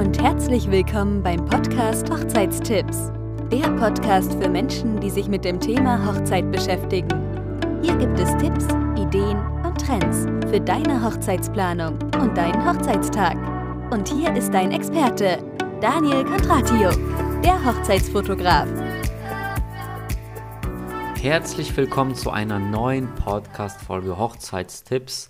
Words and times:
und 0.00 0.18
herzlich 0.22 0.70
willkommen 0.70 1.22
beim 1.22 1.44
Podcast 1.44 2.10
Hochzeitstipps. 2.10 3.12
Der 3.52 3.68
Podcast 3.72 4.32
für 4.32 4.48
Menschen, 4.48 4.98
die 4.98 5.10
sich 5.10 5.28
mit 5.28 5.44
dem 5.44 5.60
Thema 5.60 6.06
Hochzeit 6.06 6.50
beschäftigen. 6.50 7.10
Hier 7.82 7.94
gibt 7.96 8.18
es 8.18 8.34
Tipps, 8.38 8.64
Ideen 8.98 9.36
und 9.62 9.78
Trends 9.78 10.24
für 10.50 10.58
deine 10.58 11.04
Hochzeitsplanung 11.04 11.98
und 12.18 12.34
deinen 12.34 12.66
Hochzeitstag. 12.66 13.36
Und 13.92 14.08
hier 14.08 14.34
ist 14.34 14.54
dein 14.54 14.72
Experte, 14.72 15.44
Daniel 15.82 16.24
Contratio, 16.24 16.92
der 17.44 17.62
Hochzeitsfotograf. 17.62 18.68
Herzlich 21.20 21.76
willkommen 21.76 22.14
zu 22.14 22.30
einer 22.30 22.58
neuen 22.58 23.14
Podcast-Folge 23.16 24.16
Hochzeitstipps. 24.16 25.28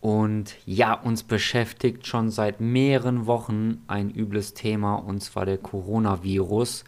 Und 0.00 0.54
ja, 0.64 0.94
uns 0.94 1.24
beschäftigt 1.24 2.06
schon 2.06 2.30
seit 2.30 2.60
mehreren 2.60 3.26
Wochen 3.26 3.82
ein 3.88 4.10
übles 4.10 4.54
Thema, 4.54 4.94
und 4.94 5.22
zwar 5.22 5.44
der 5.44 5.58
Coronavirus. 5.58 6.84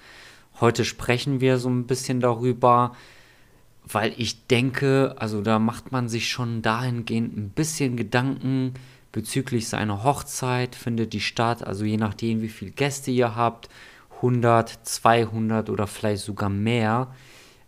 Heute 0.61 0.85
sprechen 0.85 1.41
wir 1.41 1.59
so 1.59 1.69
ein 1.69 1.87
bisschen 1.87 2.21
darüber, 2.21 2.95
weil 3.85 4.13
ich 4.17 4.47
denke, 4.47 5.17
also 5.19 5.41
da 5.41 5.59
macht 5.59 5.91
man 5.91 6.09
sich 6.09 6.29
schon 6.29 6.63
dahingehend 6.63 7.37
ein 7.37 7.51
bisschen 7.51 7.97
Gedanken 7.97 8.75
bezüglich 9.11 9.69
seiner 9.69 10.05
Hochzeit. 10.05 10.77
Findet 10.77 11.13
die 11.13 11.21
statt, 11.21 11.67
also 11.67 11.85
je 11.85 11.97
nachdem, 11.97 12.43
wie 12.43 12.49
viele 12.49 12.71
Gäste 12.71 13.11
ihr 13.11 13.35
habt, 13.35 13.69
100, 14.17 14.87
200 14.87 15.71
oder 15.71 15.87
vielleicht 15.87 16.23
sogar 16.23 16.51
mehr, 16.51 17.09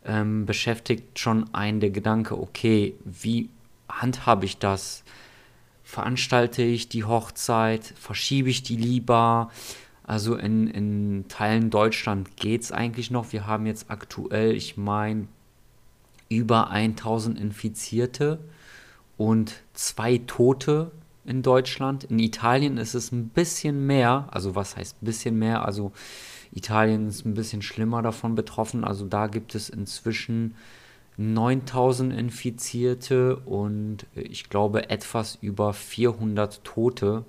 ähm, 0.05 0.47
beschäftigt 0.47 1.19
schon 1.19 1.53
einen 1.55 1.81
der 1.81 1.91
Gedanke, 1.91 2.39
okay, 2.39 2.95
wie 3.05 3.49
handhabe 3.89 4.45
ich 4.45 4.59
das? 4.59 5.03
Veranstalte 5.93 6.63
ich 6.63 6.89
die 6.89 7.05
Hochzeit, 7.05 7.85
verschiebe 7.85 8.49
ich 8.49 8.63
die 8.63 8.77
lieber. 8.77 9.51
Also 10.05 10.37
in, 10.37 10.67
in 10.67 11.27
Teilen 11.29 11.69
Deutschland 11.69 12.35
geht 12.39 12.63
es 12.63 12.73
eigentlich 12.73 13.11
noch. 13.11 13.35
Wir 13.35 13.47
haben 13.47 13.67
jetzt 13.67 13.91
aktuell, 13.91 14.57
ich 14.57 14.79
meine, 14.79 15.29
über 16.31 16.71
1000 16.71 17.39
Infizierte 17.39 18.39
und 19.19 19.61
zwei 19.75 20.17
Tote 20.27 20.93
in 21.27 21.43
Deutschland. 21.43 22.05
In 22.05 22.19
Italien 22.21 22.79
ist 22.79 22.95
es 22.95 23.13
ein 23.13 23.29
bisschen 23.29 23.87
mehr. 23.87 24.29
Also 24.31 24.55
was 24.55 24.79
heißt 24.79 25.03
ein 25.03 25.05
bisschen 25.05 25.39
mehr? 25.39 25.63
Also 25.63 25.93
Italien 26.53 27.07
ist 27.07 27.27
ein 27.27 27.35
bisschen 27.35 27.61
schlimmer 27.61 28.01
davon 28.01 28.35
betroffen. 28.35 28.83
Also 28.83 29.05
da 29.05 29.27
gibt 29.27 29.55
es 29.55 29.69
inzwischen 29.69 30.55
9000 31.17 32.13
Infizierte 32.13 33.37
und 33.37 34.07
äh, 34.17 34.23
ich 34.23 34.49
glaube 34.49 34.91
etwas 34.91 35.39
über 35.41 35.73
400 35.73 36.65
Tote. 36.65 37.25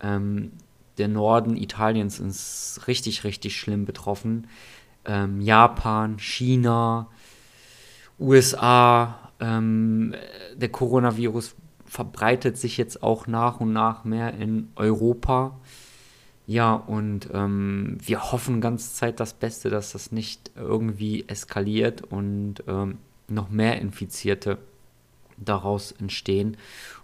Ähm, 0.00 0.52
der 0.98 1.08
Norden 1.08 1.56
Italiens 1.56 2.20
ist 2.20 2.82
richtig, 2.86 3.24
richtig 3.24 3.56
schlimm 3.56 3.84
betroffen. 3.84 4.46
Ähm, 5.04 5.40
Japan, 5.40 6.18
China, 6.18 7.08
USA, 8.18 9.30
ähm, 9.40 10.14
der 10.54 10.68
Coronavirus 10.68 11.54
verbreitet 11.86 12.56
sich 12.56 12.76
jetzt 12.76 13.02
auch 13.02 13.26
nach 13.26 13.60
und 13.60 13.72
nach 13.72 14.04
mehr 14.04 14.34
in 14.34 14.70
Europa. 14.76 15.58
Ja, 16.46 16.74
und 16.74 17.28
ähm, 17.32 17.98
wir 18.00 18.32
hoffen 18.32 18.60
ganz 18.60 18.94
Zeit 18.94 19.20
das 19.20 19.34
Beste, 19.34 19.70
dass 19.70 19.92
das 19.92 20.12
nicht 20.12 20.50
irgendwie 20.56 21.24
eskaliert 21.28 22.02
und 22.02 22.62
ähm, 22.66 22.98
noch 23.34 23.50
mehr 23.50 23.80
Infizierte 23.80 24.58
daraus 25.36 25.92
entstehen. 25.92 26.56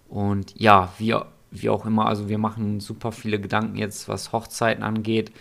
Und 0.08 0.58
ja, 0.58 0.92
wir, 0.98 1.26
wie 1.50 1.68
auch 1.68 1.84
immer, 1.86 2.06
also 2.06 2.28
wir 2.28 2.38
machen 2.38 2.80
super 2.80 3.12
viele 3.12 3.40
Gedanken 3.40 3.76
jetzt, 3.76 4.08
was 4.08 4.32
Hochzeiten 4.32 4.82
angeht. 4.82 5.32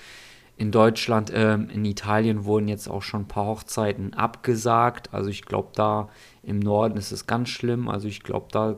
In 0.58 0.72
Deutschland, 0.72 1.30
äh, 1.30 1.54
in 1.54 1.86
Italien 1.86 2.46
wurden 2.46 2.68
jetzt 2.68 2.88
auch 2.88 3.04
schon 3.04 3.22
ein 3.22 3.28
paar 3.28 3.46
Hochzeiten 3.46 4.14
abgesagt. 4.14 5.14
Also 5.14 5.30
ich 5.30 5.44
glaube, 5.44 5.70
da 5.76 6.10
im 6.42 6.60
Norden 6.60 6.98
ist 6.98 7.12
es 7.12 7.28
ganz 7.28 7.50
schlimm. 7.50 7.88
Also 7.88 8.08
ich 8.08 8.24
glaube, 8.24 8.48
da, 8.52 8.76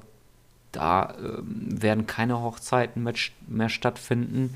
da 0.74 1.12
äh, 1.12 1.42
werden 1.42 2.06
keine 2.06 2.42
Hochzeiten 2.42 3.04
mehr, 3.04 3.14
mehr 3.48 3.70
stattfinden. 3.70 4.56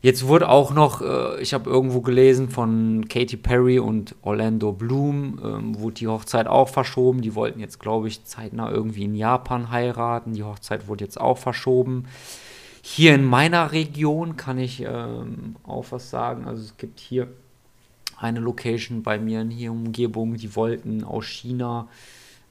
Jetzt 0.00 0.28
wurde 0.28 0.48
auch 0.48 0.72
noch, 0.72 1.02
äh, 1.02 1.40
ich 1.40 1.54
habe 1.54 1.68
irgendwo 1.68 2.00
gelesen 2.02 2.48
von 2.48 3.08
Katy 3.08 3.36
Perry 3.36 3.80
und 3.80 4.14
Orlando 4.22 4.72
Bloom, 4.72 5.40
ähm, 5.44 5.78
wurde 5.80 5.94
die 5.94 6.08
Hochzeit 6.08 6.46
auch 6.46 6.68
verschoben. 6.68 7.20
Die 7.20 7.34
wollten 7.34 7.58
jetzt, 7.58 7.80
glaube 7.80 8.06
ich, 8.06 8.24
zeitnah 8.24 8.70
irgendwie 8.70 9.04
in 9.04 9.16
Japan 9.16 9.70
heiraten. 9.70 10.34
Die 10.34 10.44
Hochzeit 10.44 10.86
wurde 10.86 11.04
jetzt 11.04 11.20
auch 11.20 11.38
verschoben. 11.38 12.04
Hier 12.80 13.14
in 13.14 13.24
meiner 13.24 13.72
Region 13.72 14.36
kann 14.36 14.58
ich 14.58 14.82
ähm, 14.82 15.56
auch 15.64 15.86
was 15.90 16.10
sagen. 16.10 16.46
Also 16.46 16.62
es 16.62 16.76
gibt 16.76 17.00
hier 17.00 17.28
eine 18.16 18.40
Location 18.40 19.02
bei 19.02 19.18
mir 19.18 19.40
in 19.40 19.50
hier 19.50 19.72
Umgebung, 19.72 20.36
die 20.36 20.54
wollten 20.54 21.02
aus 21.02 21.26
China 21.26 21.88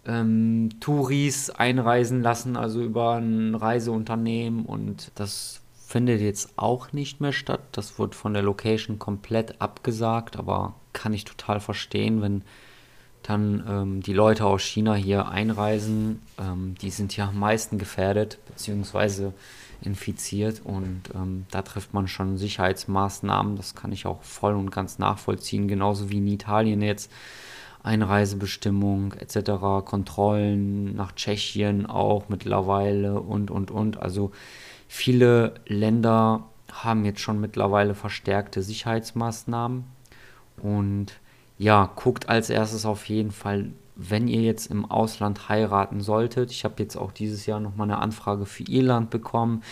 ähm, 0.06 0.70
Touris 0.80 1.50
einreisen 1.50 2.22
lassen, 2.22 2.58
also 2.58 2.82
über 2.82 3.16
ein 3.16 3.56
Reiseunternehmen 3.56 4.66
und 4.66 5.12
das 5.16 5.62
findet 5.88 6.20
jetzt 6.20 6.50
auch 6.58 6.92
nicht 6.92 7.22
mehr 7.22 7.32
statt. 7.32 7.62
Das 7.72 7.98
wird 7.98 8.14
von 8.14 8.34
der 8.34 8.44
Location 8.44 9.00
komplett 9.00 9.62
abgesagt, 9.62 10.36
aber 10.36 10.76
kann 10.92 11.14
ich 11.14 11.24
total 11.24 11.62
verstehen, 11.62 12.22
wenn 12.22 12.44
dann 13.24 13.64
ähm, 13.68 14.02
die 14.02 14.12
Leute 14.12 14.46
aus 14.46 14.62
China 14.62 14.96
hier 14.96 15.30
einreisen. 15.30 16.22
Ähm, 16.38 16.76
die 16.82 16.90
sind 16.90 17.16
ja 17.16 17.30
am 17.30 17.40
meisten 17.40 17.78
gefährdet 17.78 18.38
bzw. 18.48 19.32
infiziert 19.82 20.62
und 20.66 21.04
ähm, 21.16 21.46
da 21.52 21.62
trifft 21.62 21.94
man 21.94 22.10
schon 22.10 22.38
Sicherheitsmaßnahmen. 22.38 23.56
Das 23.56 23.74
kann 23.74 23.94
ich 23.94 24.06
auch 24.06 24.22
voll 24.24 24.56
und 24.56 24.72
ganz 24.72 25.00
nachvollziehen, 25.00 25.70
genauso 25.70 26.10
wie 26.10 26.18
in 26.18 26.28
Italien 26.28 26.82
jetzt. 26.82 27.10
Einreisebestimmung 27.82 29.14
etc., 29.14 29.86
Kontrollen 29.86 30.96
nach 30.96 31.14
Tschechien 31.14 31.86
auch 31.86 32.28
mittlerweile 32.28 33.22
und 33.22 33.50
und 33.52 33.72
und. 33.72 33.98
Also 34.02 34.32
Viele 34.88 35.56
Länder 35.66 36.46
haben 36.72 37.06
jetzt 37.06 37.22
schon 37.22 37.40
mittlerweile 37.40 37.96
verstärkte 37.96 38.62
Sicherheitsmaßnahmen. 38.62 39.86
Und 40.62 41.14
ja, 41.58 41.92
guckt 41.96 42.30
als 42.30 42.50
erstes 42.50 42.86
auf 42.86 43.06
jeden 43.06 43.32
Fall, 43.32 43.72
wenn 43.96 44.28
ihr 44.28 44.42
jetzt 44.42 44.68
im 44.68 44.86
Ausland 44.86 45.50
heiraten 45.50 46.02
solltet. 46.02 46.52
Ich 46.52 46.64
habe 46.64 46.76
jetzt 46.78 46.96
auch 46.96 47.12
dieses 47.12 47.46
Jahr 47.46 47.60
nochmal 47.60 47.88
eine 47.88 48.00
Anfrage 48.00 48.46
für 48.46 48.64
Irland 48.64 49.10
bekommen. 49.10 49.64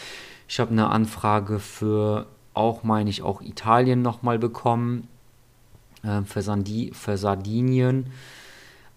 Ich 0.48 0.60
habe 0.60 0.72
eine 0.72 0.90
Anfrage 0.90 1.60
für 1.60 2.28
auch, 2.54 2.84
meine 2.84 3.10
ich, 3.10 3.22
auch 3.22 3.42
Italien 3.42 4.02
nochmal 4.02 4.40
bekommen. 4.40 5.08
Äh, 6.04 6.22
für, 6.24 6.42
Sandi 6.42 6.92
für 6.94 7.18
Sardinien. 7.18 8.12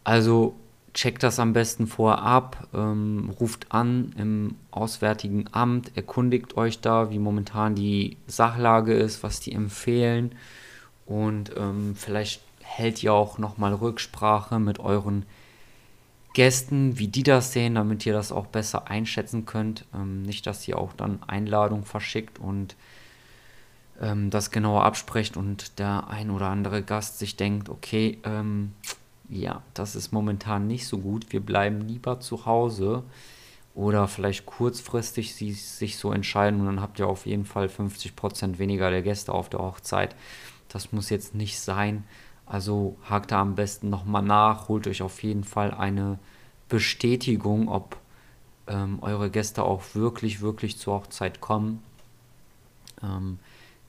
Also 0.05 0.55
checkt 0.99 1.23
das 1.23 1.39
am 1.39 1.53
besten 1.53 1.87
vorher 1.87 2.25
ab, 2.25 2.67
ähm, 2.75 3.31
ruft 3.39 3.71
an 3.71 4.13
im 4.19 4.57
Auswärtigen 4.73 5.45
Amt, 5.53 5.97
erkundigt 5.97 6.57
euch 6.57 6.81
da, 6.81 7.13
wie 7.13 7.21
momentan 7.21 7.77
die 7.77 8.17
Sachlage 8.27 8.95
ist, 8.95 9.23
was 9.23 9.39
die 9.39 9.53
empfehlen 9.53 10.35
und 11.07 11.53
ähm, 11.57 11.95
vielleicht 11.95 12.43
hält 12.61 13.01
ihr 13.05 13.13
auch 13.13 13.39
nochmal 13.39 13.75
Rücksprache 13.75 14.59
mit 14.59 14.81
euren 14.81 15.25
Gästen, 16.35 16.99
wie 16.99 17.07
die 17.07 17.23
das 17.23 17.53
sehen, 17.53 17.77
damit 17.77 18.05
ihr 18.05 18.13
das 18.13 18.33
auch 18.33 18.47
besser 18.47 18.91
einschätzen 18.91 19.47
könnt. 19.47 19.85
Ähm, 19.95 20.23
nicht, 20.23 20.49
dass 20.49 20.67
ihr 20.67 20.79
auch 20.79 20.95
dann 20.95 21.23
Einladung 21.23 21.85
verschickt 21.85 22.41
und 22.41 22.75
ähm, 24.01 24.31
das 24.31 24.51
genauer 24.51 24.85
absprecht 24.85 25.37
und 25.37 25.79
der 25.79 26.09
ein 26.09 26.31
oder 26.31 26.49
andere 26.49 26.83
Gast 26.83 27.21
sich 27.21 27.37
denkt, 27.37 27.69
okay, 27.69 28.19
ähm, 28.25 28.73
ja, 29.29 29.63
das 29.75 29.95
ist 29.95 30.13
momentan 30.13 30.67
nicht 30.67 30.87
so 30.87 30.99
gut. 30.99 31.33
Wir 31.33 31.41
bleiben 31.41 31.83
lieber 31.83 32.21
zu 32.21 32.47
Hause 32.47 33.03
oder 33.75 34.09
vielleicht 34.09 34.47
kurzfristig 34.47 35.35
sie 35.35 35.53
sich 35.53 35.99
so 35.99 36.13
entscheiden 36.13 36.61
und 36.61 36.67
dann 36.67 36.81
habt 36.81 36.99
ihr 36.99 37.07
auf 37.07 37.27
jeden 37.27 37.45
Fall 37.45 37.67
50% 37.67 38.59
weniger 38.59 38.91
der 38.91 39.03
Gäste 39.03 39.33
auf 39.33 39.49
der 39.51 39.61
Hochzeit. 39.61 40.17
Das 40.69 40.93
muss 40.93 41.11
jetzt 41.11 41.35
nicht 41.35 41.61
sein. 41.61 42.05
Also 42.47 42.97
hakt 43.09 43.31
da 43.31 43.41
am 43.41 43.55
besten 43.55 43.91
nochmal 43.91 44.23
nach, 44.23 44.69
holt 44.69 44.87
euch 44.87 45.03
auf 45.03 45.23
jeden 45.23 45.45
Fall 45.45 45.73
eine 45.73 46.19
Bestätigung, 46.69 47.69
ob 47.69 47.97
ähm, 48.67 48.99
eure 49.03 49.31
Gäste 49.31 49.63
auch 49.63 49.83
wirklich, 49.95 50.41
wirklich 50.41 50.79
zur 50.79 50.95
Hochzeit 50.95 51.41
kommen. 51.41 51.83
Ähm, 53.03 53.39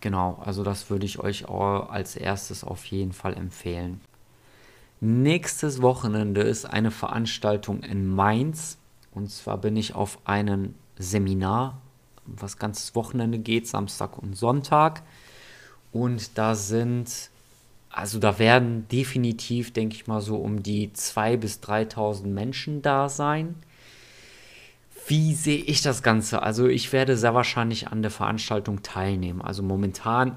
genau, 0.02 0.42
also 0.46 0.64
das 0.64 0.90
würde 0.90 1.06
ich 1.06 1.20
euch 1.20 1.50
als 1.50 2.16
erstes 2.16 2.64
auf 2.64 2.86
jeden 2.86 3.14
Fall 3.14 3.36
empfehlen. 3.36 4.02
Nächstes 5.02 5.82
Wochenende 5.82 6.42
ist 6.42 6.66
eine 6.66 6.92
Veranstaltung 6.92 7.84
in 7.84 8.06
Mainz. 8.08 8.78
Und 9.12 9.32
zwar 9.32 9.58
bin 9.58 9.76
ich 9.78 9.96
auf 9.96 10.20
einem 10.26 10.76
Seminar, 10.98 11.82
was 12.26 12.58
ganzes 12.58 12.96
Wochenende 12.96 13.40
geht, 13.40 13.68
Samstag 13.68 14.18
und 14.18 14.36
Sonntag. 14.36 15.02
Und 15.94 16.38
da 16.38 16.54
sind, 16.54 17.30
also 17.90 18.20
da 18.20 18.40
werden 18.40 18.88
definitiv, 18.90 19.72
denke 19.72 19.96
ich 19.96 20.08
mal, 20.08 20.22
so 20.22 20.36
um 20.36 20.62
die 20.62 20.90
2.000 20.90 21.38
bis 21.38 21.60
3.000 21.60 22.28
Menschen 22.28 22.82
da 22.82 23.08
sein. 23.08 23.56
Wie 25.08 25.34
sehe 25.34 25.64
ich 25.64 25.82
das 25.82 26.04
Ganze? 26.04 26.44
Also 26.44 26.68
ich 26.68 26.92
werde 26.92 27.18
sehr 27.18 27.34
wahrscheinlich 27.34 27.88
an 27.88 28.02
der 28.02 28.12
Veranstaltung 28.12 28.84
teilnehmen. 28.84 29.42
Also 29.42 29.64
momentan 29.64 30.36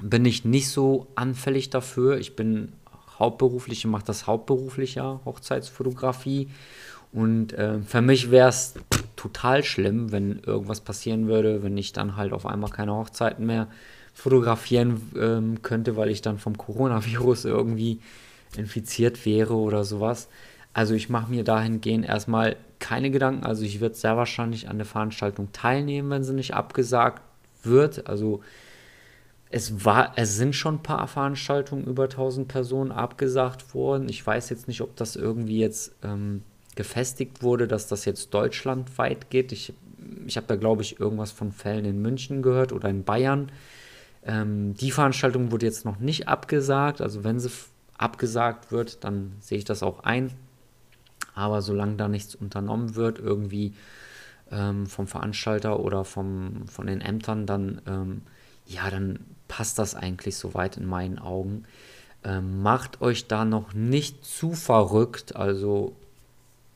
bin 0.00 0.24
ich 0.24 0.44
nicht 0.44 0.68
so 0.68 1.06
anfällig 1.14 1.70
dafür. 1.70 2.18
Ich 2.18 2.36
bin 2.36 2.72
hauptberuflich, 3.20 3.84
mache 3.84 4.04
das 4.04 4.26
hauptberuflicher 4.26 5.20
Hochzeitsfotografie. 5.24 6.48
Und 7.12 7.52
äh, 7.52 7.80
für 7.80 8.00
mich 8.00 8.30
wäre 8.30 8.48
es 8.48 8.74
total 9.16 9.62
schlimm, 9.64 10.12
wenn 10.12 10.40
irgendwas 10.40 10.80
passieren 10.80 11.28
würde, 11.28 11.62
wenn 11.62 11.76
ich 11.76 11.92
dann 11.92 12.16
halt 12.16 12.32
auf 12.32 12.46
einmal 12.46 12.70
keine 12.70 12.94
Hochzeiten 12.94 13.46
mehr 13.46 13.68
fotografieren 14.14 15.10
ähm, 15.16 15.62
könnte, 15.62 15.96
weil 15.96 16.10
ich 16.10 16.22
dann 16.22 16.38
vom 16.38 16.56
Coronavirus 16.56 17.44
irgendwie 17.44 18.00
infiziert 18.56 19.24
wäre 19.26 19.54
oder 19.54 19.84
sowas. 19.84 20.28
Also 20.72 20.94
ich 20.94 21.08
mache 21.08 21.30
mir 21.30 21.44
dahingehend 21.44 22.06
erstmal 22.06 22.56
keine 22.78 23.10
Gedanken. 23.10 23.44
Also 23.44 23.64
ich 23.64 23.80
werde 23.80 23.94
sehr 23.94 24.16
wahrscheinlich 24.16 24.68
an 24.68 24.78
der 24.78 24.86
Veranstaltung 24.86 25.52
teilnehmen, 25.52 26.10
wenn 26.10 26.24
sie 26.24 26.32
nicht 26.32 26.54
abgesagt 26.54 27.22
wird. 27.62 28.08
Also 28.08 28.40
es 29.50 29.84
war, 29.84 30.12
es 30.16 30.36
sind 30.36 30.54
schon 30.54 30.76
ein 30.76 30.82
paar 30.82 31.08
Veranstaltungen 31.08 31.84
über 31.84 32.04
1000 32.04 32.46
Personen 32.46 32.92
abgesagt 32.92 33.74
worden. 33.74 34.08
Ich 34.08 34.24
weiß 34.24 34.48
jetzt 34.48 34.68
nicht, 34.68 34.80
ob 34.80 34.94
das 34.94 35.16
irgendwie 35.16 35.58
jetzt 35.58 35.92
ähm, 36.04 36.42
gefestigt 36.76 37.42
wurde, 37.42 37.66
dass 37.66 37.88
das 37.88 38.04
jetzt 38.04 38.32
deutschlandweit 38.32 39.28
geht. 39.28 39.50
Ich, 39.50 39.72
ich 40.26 40.36
habe 40.36 40.46
da, 40.46 40.54
glaube 40.54 40.82
ich, 40.82 41.00
irgendwas 41.00 41.32
von 41.32 41.50
Fällen 41.50 41.84
in 41.84 42.00
München 42.00 42.42
gehört 42.42 42.72
oder 42.72 42.88
in 42.88 43.02
Bayern. 43.02 43.50
Ähm, 44.24 44.74
die 44.74 44.92
Veranstaltung 44.92 45.50
wurde 45.50 45.66
jetzt 45.66 45.84
noch 45.84 45.98
nicht 45.98 46.28
abgesagt. 46.28 47.00
Also 47.00 47.24
wenn 47.24 47.40
sie 47.40 47.50
abgesagt 47.98 48.70
wird, 48.70 49.02
dann 49.02 49.32
sehe 49.40 49.58
ich 49.58 49.64
das 49.64 49.82
auch 49.82 50.04
ein. 50.04 50.30
Aber 51.34 51.60
solange 51.60 51.96
da 51.96 52.06
nichts 52.06 52.36
unternommen 52.36 52.94
wird, 52.94 53.18
irgendwie 53.18 53.74
ähm, 54.52 54.86
vom 54.86 55.08
Veranstalter 55.08 55.80
oder 55.80 56.04
vom, 56.04 56.68
von 56.68 56.86
den 56.86 57.00
Ämtern, 57.00 57.46
dann, 57.46 57.82
ähm, 57.86 58.22
ja, 58.70 58.88
dann 58.88 59.18
passt 59.48 59.78
das 59.78 59.94
eigentlich 59.94 60.36
soweit 60.36 60.76
in 60.76 60.86
meinen 60.86 61.18
Augen. 61.18 61.64
Ähm, 62.22 62.62
macht 62.62 63.00
euch 63.00 63.26
da 63.26 63.44
noch 63.44 63.74
nicht 63.74 64.24
zu 64.24 64.52
verrückt. 64.52 65.34
Also 65.34 65.96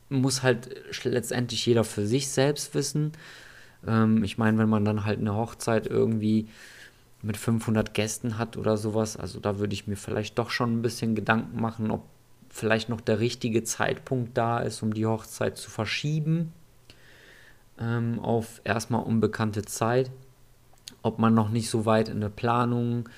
muss 0.09 0.43
halt 0.43 0.69
letztendlich 1.03 1.65
jeder 1.65 1.83
für 1.83 2.05
sich 2.05 2.27
selbst 2.27 2.75
wissen. 2.75 3.13
Ähm, 3.87 4.23
ich 4.23 4.37
meine, 4.37 4.57
wenn 4.57 4.69
man 4.69 4.83
dann 4.83 5.05
halt 5.05 5.19
eine 5.19 5.35
Hochzeit 5.35 5.87
irgendwie 5.87 6.47
mit 7.21 7.37
500 7.37 7.93
Gästen 7.93 8.37
hat 8.37 8.57
oder 8.57 8.77
sowas, 8.77 9.15
also 9.17 9.39
da 9.39 9.57
würde 9.57 9.73
ich 9.73 9.87
mir 9.87 9.95
vielleicht 9.95 10.37
doch 10.37 10.49
schon 10.49 10.73
ein 10.73 10.81
bisschen 10.81 11.15
Gedanken 11.15 11.61
machen, 11.61 11.91
ob 11.91 12.03
vielleicht 12.49 12.89
noch 12.89 13.01
der 13.01 13.19
richtige 13.19 13.63
Zeitpunkt 13.63 14.37
da 14.37 14.59
ist, 14.59 14.83
um 14.83 14.93
die 14.93 15.05
Hochzeit 15.05 15.57
zu 15.57 15.69
verschieben 15.69 16.51
ähm, 17.79 18.19
auf 18.19 18.61
erstmal 18.63 19.03
unbekannte 19.03 19.63
Zeit. 19.63 20.11
Ob 21.01 21.19
man 21.19 21.33
noch 21.33 21.49
nicht 21.49 21.69
so 21.69 21.85
weit 21.85 22.09
in 22.09 22.21
der 22.21 22.29
Planung 22.29 23.09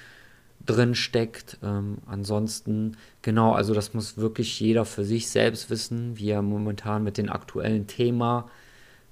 drin 0.66 0.96
steckt. 0.96 1.58
Ähm, 1.64 2.00
ansonsten, 2.06 2.98
genau, 3.22 3.54
also 3.54 3.74
das 3.74 3.94
muss 3.94 4.18
wirklich 4.18 4.60
jeder 4.60 4.86
für 4.86 5.06
sich 5.06 5.30
selbst 5.30 5.70
wissen, 5.70 6.18
wie 6.18 6.30
er 6.30 6.42
momentan 6.42 7.04
mit 7.04 7.18
dem 7.18 7.30
aktuellen 7.30 7.88
Thema 7.88 8.50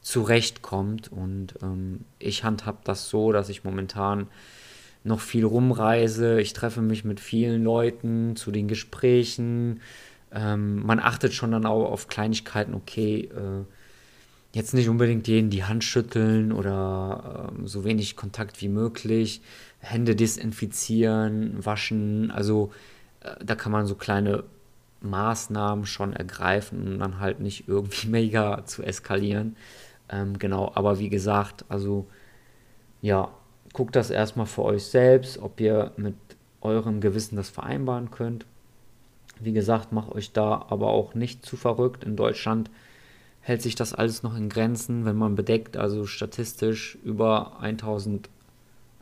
zurechtkommt. 0.02 1.12
Und 1.12 1.56
ähm, 1.62 2.02
ich 2.19 2.44
handhab 2.44 2.84
das 2.84 3.10
so, 3.10 3.31
dass 3.31 3.50
ich 3.50 3.63
momentan 3.63 4.28
noch 5.04 5.19
viel 5.22 5.46
rumreise. 5.46 6.42
Ich 6.42 6.54
treffe 6.54 6.81
mich 6.81 7.06
mit 7.06 7.19
vielen 7.19 7.63
Leuten 7.63 8.36
zu 8.36 8.52
den 8.52 8.68
Gesprächen, 8.68 9.80
ähm, 10.36 10.86
man 10.86 11.00
achtet 11.00 11.34
schon 11.34 11.52
dann 11.52 11.66
auch 11.66 11.90
auf 11.90 12.07
Kleinigkeiten, 12.07 12.74
okay, 12.74 13.30
äh, 13.34 13.63
jetzt 14.56 14.74
nicht 14.74 14.88
unbedingt 14.88 15.28
jeden 15.28 15.50
die 15.50 15.66
Hand 15.66 15.84
schütteln 15.84 16.54
oder 16.54 17.52
äh, 17.52 17.68
so 17.68 17.84
wenig 17.84 18.16
Kontakt 18.16 18.62
wie 18.62 18.69
möglich, 18.69 19.42
Hände 19.80 20.16
desinfizieren, 20.16 21.63
waschen, 21.63 22.31
also 22.31 22.72
äh, 23.19 23.36
da 23.44 23.56
kann 23.56 23.74
man 23.74 23.86
so 23.86 23.96
kleine 23.96 24.46
Maßnahmen 25.02 25.86
schon 25.86 26.13
ergreifen, 26.13 26.88
um 26.88 27.00
dann 27.00 27.19
halt 27.19 27.42
nicht 27.42 27.68
irgendwie 27.68 28.07
mega 28.22 28.66
zu 28.66 28.81
eskalieren. 28.81 29.57
Ähm, 30.07 30.40
genau, 30.40 30.72
aber 30.74 31.00
wie 31.00 31.10
gesagt, 31.10 31.66
also 31.68 32.07
ja, 33.02 33.30
guckt 33.74 33.98
das 33.98 34.10
erstmal 34.10 34.46
für 34.46 34.63
euch 34.63 34.86
selbst, 34.86 35.38
ob 35.38 35.60
ihr 35.60 35.92
mit 35.98 36.16
eurem 36.62 37.02
Gewissen 37.02 37.36
das 37.36 37.50
vereinbaren 37.50 38.10
könnt. 38.10 38.46
Wie 39.42 39.52
gesagt, 39.52 39.92
macht 39.92 40.13
euch 40.13 40.31
da 40.31 40.66
aber 40.69 40.88
auch 40.88 41.13
nicht 41.13 41.46
zu 41.46 41.57
verrückt. 41.57 42.06
In 42.06 42.16
Deutschland 42.16 42.69
hält 43.45 43.62
sich 43.62 43.75
das 43.75 43.94
alles 43.94 44.24
noch 44.24 44.36
in 44.36 44.50
Grenzen, 44.50 45.06
wenn 45.06 45.18
man 45.18 45.36
bedeckt, 45.36 45.77
also 45.77 46.07
statistisch 46.07 46.97
über 47.03 47.59
1000, 47.62 48.27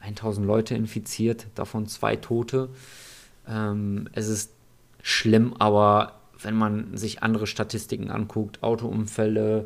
1000 0.02 0.46
Leute 0.46 0.76
infiziert, 0.76 1.48
davon 1.56 1.88
zwei 1.88 2.18
Tote. 2.18 2.68
Ähm, 3.48 4.10
es 4.12 4.28
ist 4.28 4.52
schlimm, 5.02 5.54
aber 5.60 6.16
wenn 6.42 6.56
man 6.56 6.98
sich 6.98 7.24
andere 7.24 7.48
Statistiken 7.48 8.12
anguckt, 8.12 8.62
Autounfälle, 8.64 9.66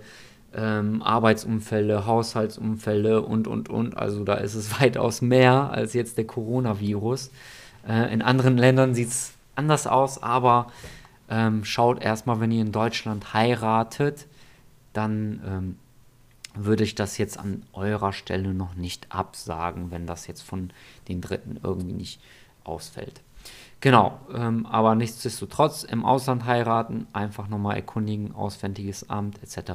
ähm, 0.54 1.02
Arbeitsunfälle, 1.02 2.06
Haushaltsunfälle 2.06 3.24
und, 3.24 3.48
und, 3.48 3.70
und, 3.70 3.98
also 3.98 4.24
da 4.24 4.36
ist 4.36 4.54
es 4.54 4.80
weitaus 4.80 5.24
mehr 5.24 5.72
als 5.72 5.94
jetzt 5.94 6.20
der 6.20 6.28
Coronavirus. 6.28 7.32
Äh, 7.90 8.14
in 8.14 8.22
anderen 8.22 8.60
Ländern 8.60 8.94
sieht 8.94 9.10
es 9.10 9.34
anders 9.56 9.88
aus, 9.88 10.22
aber 10.22 10.72
ähm, 11.32 11.66
schaut 11.66 12.00
erstmal, 12.00 12.40
wenn 12.40 12.52
ihr 12.52 12.62
in 12.62 12.72
Deutschland 12.72 13.34
heiratet, 13.34 14.28
dann 14.98 15.42
ähm, 15.46 15.78
würde 16.56 16.84
ich 16.84 16.96
das 16.96 17.18
jetzt 17.18 17.38
an 17.38 17.64
eurer 17.74 18.14
Stelle 18.14 18.54
noch 18.54 18.76
nicht 18.76 19.12
absagen, 19.12 19.92
wenn 19.92 20.08
das 20.08 20.28
jetzt 20.28 20.42
von 20.42 20.72
den 21.08 21.22
Dritten 21.22 21.60
irgendwie 21.64 21.94
nicht 21.94 22.22
ausfällt. 22.64 23.22
Genau, 23.80 24.20
ähm, 24.34 24.66
aber 24.66 24.96
nichtsdestotrotz 24.96 25.84
im 25.84 26.04
Ausland 26.04 26.46
heiraten, 26.46 27.08
einfach 27.14 27.48
nochmal 27.48 27.76
erkundigen, 27.76 28.34
Auswärtiges 28.34 29.10
Amt 29.10 29.42
etc. 29.44 29.72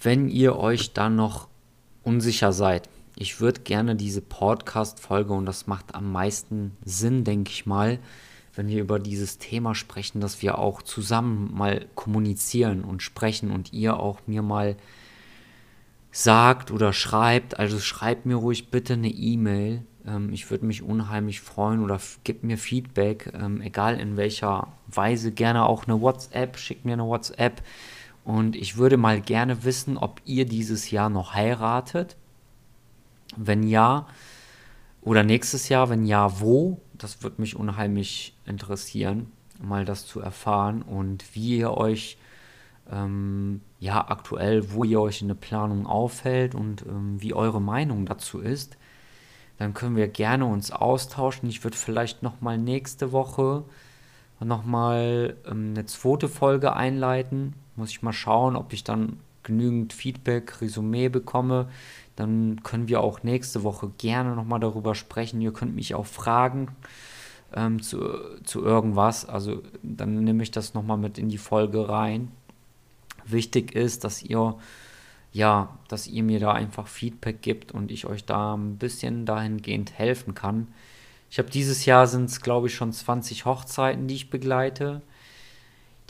Wenn 0.00 0.28
ihr 0.28 0.56
euch 0.56 0.92
dann 0.92 1.16
noch 1.16 1.48
unsicher 2.04 2.52
seid, 2.52 2.88
ich 3.16 3.40
würde 3.40 3.62
gerne 3.62 3.96
diese 3.96 4.20
Podcast-Folge, 4.22 5.32
und 5.32 5.46
das 5.46 5.66
macht 5.66 5.96
am 5.96 6.12
meisten 6.12 6.76
Sinn, 6.84 7.24
denke 7.24 7.50
ich 7.50 7.66
mal, 7.66 7.98
wenn 8.58 8.66
wir 8.66 8.80
über 8.80 8.98
dieses 8.98 9.38
Thema 9.38 9.76
sprechen, 9.76 10.20
dass 10.20 10.42
wir 10.42 10.58
auch 10.58 10.82
zusammen 10.82 11.54
mal 11.54 11.86
kommunizieren 11.94 12.82
und 12.82 13.04
sprechen 13.04 13.52
und 13.52 13.72
ihr 13.72 14.00
auch 14.00 14.18
mir 14.26 14.42
mal 14.42 14.74
sagt 16.10 16.72
oder 16.72 16.92
schreibt. 16.92 17.56
Also 17.56 17.78
schreibt 17.78 18.26
mir 18.26 18.34
ruhig 18.34 18.72
bitte 18.72 18.94
eine 18.94 19.10
E-Mail. 19.10 19.84
Ähm, 20.04 20.32
ich 20.32 20.50
würde 20.50 20.66
mich 20.66 20.82
unheimlich 20.82 21.40
freuen 21.40 21.84
oder 21.84 22.00
gebt 22.24 22.42
mir 22.42 22.58
Feedback, 22.58 23.32
ähm, 23.32 23.60
egal 23.60 24.00
in 24.00 24.16
welcher 24.16 24.66
Weise. 24.88 25.30
Gerne 25.30 25.64
auch 25.64 25.86
eine 25.86 26.00
WhatsApp, 26.00 26.58
schickt 26.58 26.84
mir 26.84 26.94
eine 26.94 27.06
WhatsApp. 27.06 27.62
Und 28.24 28.56
ich 28.56 28.76
würde 28.76 28.96
mal 28.96 29.20
gerne 29.20 29.62
wissen, 29.62 29.96
ob 29.96 30.20
ihr 30.24 30.46
dieses 30.46 30.90
Jahr 30.90 31.10
noch 31.10 31.32
heiratet. 31.32 32.16
Wenn 33.36 33.62
ja, 33.62 34.08
oder 35.08 35.24
nächstes 35.24 35.68
Jahr, 35.70 35.88
wenn 35.88 36.04
ja, 36.04 36.40
wo? 36.40 36.80
das 36.98 37.22
würde 37.22 37.40
mich 37.40 37.56
unheimlich 37.56 38.36
interessieren, 38.44 39.32
mal 39.60 39.84
das 39.84 40.06
zu 40.06 40.20
erfahren 40.20 40.82
und 40.82 41.34
wie 41.34 41.58
ihr 41.58 41.70
euch 41.72 42.18
ähm, 42.90 43.60
ja 43.80 44.08
aktuell, 44.08 44.72
wo 44.72 44.84
ihr 44.84 45.00
euch 45.00 45.22
in 45.22 45.28
der 45.28 45.34
Planung 45.34 45.86
aufhält 45.86 46.54
und 46.54 46.82
ähm, 46.82 47.20
wie 47.22 47.34
eure 47.34 47.60
Meinung 47.60 48.04
dazu 48.04 48.40
ist. 48.40 48.76
Dann 49.58 49.74
können 49.74 49.96
wir 49.96 50.08
gerne 50.08 50.46
uns 50.46 50.70
austauschen. 50.70 51.48
Ich 51.48 51.64
würde 51.64 51.76
vielleicht 51.76 52.22
noch 52.22 52.40
mal 52.40 52.58
nächste 52.58 53.10
Woche 53.12 53.64
noch 54.40 54.64
mal 54.64 55.36
ähm, 55.46 55.70
eine 55.70 55.86
zweite 55.86 56.28
Folge 56.28 56.74
einleiten. 56.74 57.54
Muss 57.76 57.90
ich 57.90 58.02
mal 58.02 58.12
schauen, 58.12 58.56
ob 58.56 58.72
ich 58.72 58.84
dann 58.84 59.20
genügend 59.42 59.92
Feedback, 59.92 60.60
Resümee 60.60 61.08
bekomme, 61.08 61.68
dann 62.16 62.62
können 62.62 62.88
wir 62.88 63.00
auch 63.00 63.22
nächste 63.22 63.62
Woche 63.62 63.90
gerne 63.98 64.34
nochmal 64.34 64.60
darüber 64.60 64.94
sprechen. 64.94 65.40
Ihr 65.40 65.52
könnt 65.52 65.74
mich 65.74 65.94
auch 65.94 66.06
fragen 66.06 66.68
ähm, 67.54 67.82
zu, 67.82 68.00
zu 68.44 68.64
irgendwas. 68.64 69.24
Also 69.24 69.62
dann 69.82 70.24
nehme 70.24 70.42
ich 70.42 70.50
das 70.50 70.74
nochmal 70.74 70.98
mit 70.98 71.18
in 71.18 71.28
die 71.28 71.38
Folge 71.38 71.88
rein. 71.88 72.30
Wichtig 73.24 73.74
ist, 73.74 74.04
dass 74.04 74.22
ihr 74.22 74.56
ja, 75.30 75.78
dass 75.88 76.06
ihr 76.06 76.22
mir 76.22 76.40
da 76.40 76.52
einfach 76.52 76.86
Feedback 76.88 77.42
gibt 77.42 77.72
und 77.72 77.90
ich 77.90 78.06
euch 78.06 78.24
da 78.24 78.54
ein 78.54 78.78
bisschen 78.78 79.26
dahingehend 79.26 79.92
helfen 79.98 80.34
kann. 80.34 80.68
Ich 81.30 81.38
habe 81.38 81.50
dieses 81.50 81.84
Jahr 81.84 82.06
sind 82.06 82.24
es, 82.24 82.40
glaube 82.40 82.68
ich, 82.68 82.74
schon 82.74 82.92
20 82.92 83.44
Hochzeiten, 83.44 84.08
die 84.08 84.14
ich 84.14 84.30
begleite. 84.30 85.02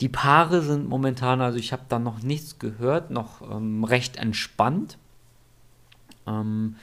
Die 0.01 0.09
Paare 0.09 0.61
sind 0.61 0.87
momentan, 0.87 1.41
also 1.41 1.57
ich 1.57 1.73
habe 1.73 1.83
da 1.89 1.99
noch 1.99 2.21
nichts 2.23 2.57
gehört, 2.59 3.11
noch 3.11 3.41
ähm, 3.51 3.83
recht 3.83 4.15
entspannt. 4.17 4.97
Ähm, 6.27 6.75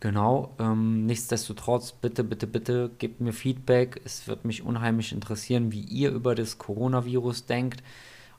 genau, 0.00 0.54
ähm, 0.58 1.06
nichtsdestotrotz, 1.06 1.92
bitte, 1.92 2.22
bitte, 2.24 2.46
bitte 2.46 2.90
gebt 2.98 3.20
mir 3.20 3.32
Feedback. 3.32 4.00
Es 4.04 4.26
wird 4.28 4.44
mich 4.44 4.62
unheimlich 4.62 5.12
interessieren, 5.12 5.72
wie 5.72 5.80
ihr 5.80 6.10
über 6.10 6.34
das 6.34 6.58
Coronavirus 6.58 7.46
denkt. 7.46 7.82